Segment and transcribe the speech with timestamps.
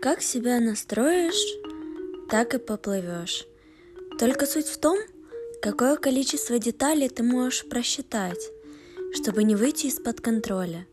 [0.00, 1.58] Как себя настроишь,
[2.30, 3.44] так и поплывешь.
[4.18, 4.98] Только суть в том,
[5.60, 8.50] какое количество деталей ты можешь просчитать,
[9.12, 10.86] чтобы не выйти из-под контроля.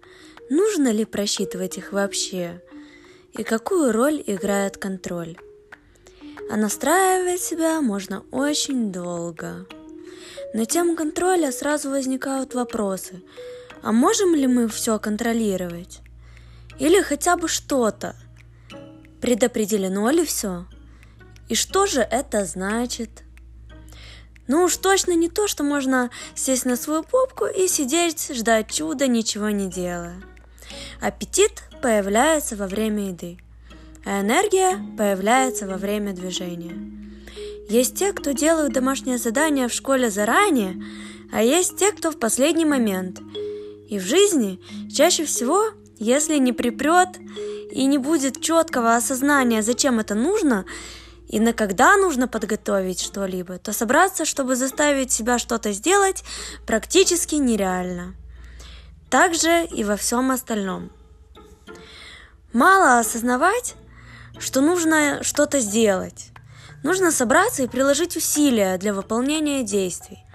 [0.49, 2.61] Нужно ли просчитывать их вообще?
[3.31, 5.37] И какую роль играет контроль?
[6.51, 9.67] А настраивать себя можно очень долго.
[10.53, 13.23] На тему контроля сразу возникают вопросы.
[13.81, 16.01] А можем ли мы все контролировать?
[16.77, 18.13] Или хотя бы что-то?
[19.21, 20.65] Предопределено ли все?
[21.49, 23.23] И что же это значит?
[24.47, 29.07] Ну уж точно не то, что можно сесть на свою попку и сидеть, ждать чуда,
[29.07, 30.21] ничего не делая.
[31.01, 33.37] Аппетит появляется во время еды,
[34.05, 36.75] а энергия появляется во время движения.
[37.69, 40.81] Есть те, кто делают домашнее задание в школе заранее,
[41.33, 43.19] а есть те, кто в последний момент.
[43.89, 44.61] И в жизни
[44.93, 47.09] чаще всего, если не припрет
[47.71, 50.65] и не будет четкого осознания, зачем это нужно,
[51.27, 56.23] и на когда нужно подготовить что-либо, то собраться, чтобы заставить себя что-то сделать,
[56.65, 58.15] практически нереально.
[59.09, 60.91] Также и во всем остальном.
[62.53, 63.75] Мало осознавать,
[64.39, 66.31] что нужно что-то сделать.
[66.83, 70.25] Нужно собраться и приложить усилия для выполнения действий.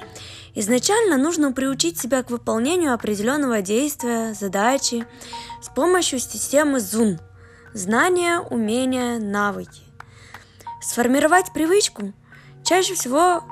[0.54, 5.06] Изначально нужно приучить себя к выполнению определенного действия, задачи
[5.62, 7.20] с помощью системы ЗУН–
[7.72, 9.82] знания, умения, навыки.
[10.82, 12.12] Сформировать привычку
[12.64, 13.44] чаще всего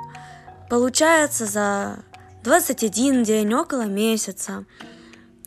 [0.69, 2.05] получается за
[2.45, 4.67] 21 день, около месяца,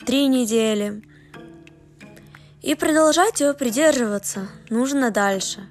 [0.04, 1.02] 3 недели.
[2.62, 5.68] И продолжать ее придерживаться нужно дальше.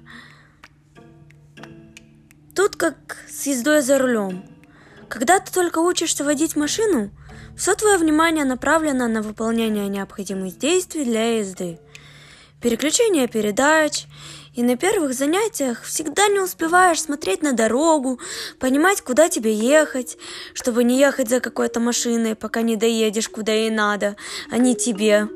[2.54, 4.53] Тут как с ездой за рулем.
[5.08, 7.10] Когда ты только учишься водить машину,
[7.56, 11.78] все твое внимание направлено на выполнение необходимых действий для езды.
[12.60, 14.06] Переключение передач
[14.54, 18.18] и на первых занятиях всегда не успеваешь смотреть на дорогу,
[18.58, 20.16] понимать, куда тебе ехать,
[20.54, 24.16] чтобы не ехать за какой-то машиной, пока не доедешь куда ей надо,
[24.50, 25.28] а не тебе.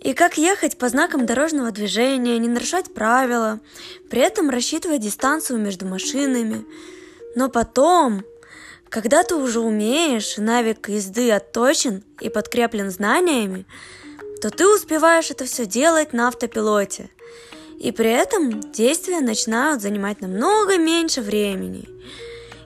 [0.00, 3.60] И как ехать по знакам дорожного движения, не нарушать правила,
[4.10, 6.64] при этом рассчитывать дистанцию между машинами.
[7.34, 8.24] Но потом,
[8.92, 13.66] когда ты уже умеешь, навык езды отточен и подкреплен знаниями,
[14.40, 17.10] то ты успеваешь это все делать на автопилоте–
[17.82, 21.88] и при этом действия начинают занимать намного меньше времени.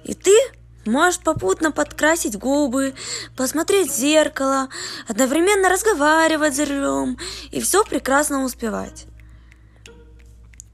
[0.04, 0.37] И ты
[0.84, 2.94] можешь попутно подкрасить губы,
[3.34, 4.69] посмотреть в зеркало,
[5.08, 7.16] одновременно разговаривать за рулем
[7.50, 9.06] и все прекрасно успевать.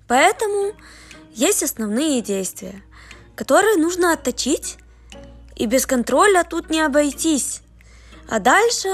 [0.09, 0.73] Поэтому
[1.33, 2.83] есть основные действия,
[3.37, 4.77] которые нужно отточить,
[5.57, 7.63] и без контроля тут не обойтись.
[8.29, 8.89] А дальше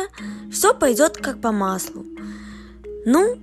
[0.50, 2.04] все пойдет как по маслу.
[3.04, 3.38] Ну,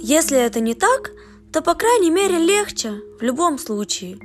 [0.00, 1.10] если это не так,
[1.52, 4.18] то, по крайней мере, легче в любом случае.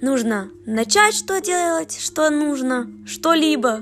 [0.00, 3.80] Нужно начать что делать, что нужно, что-либо,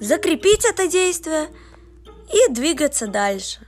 [0.00, 1.48] закрепить это действие
[2.32, 3.60] и двигаться дальше.